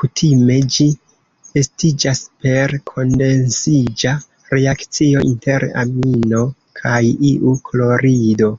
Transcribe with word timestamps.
Kutime 0.00 0.54
ĝi 0.74 0.84
estiĝas 1.62 2.20
per 2.44 2.72
kondensiĝa 2.90 4.12
reakcio 4.54 5.24
inter 5.32 5.66
amino 5.82 6.40
kaj 6.80 7.02
iu 7.32 7.54
klorido. 7.68 8.50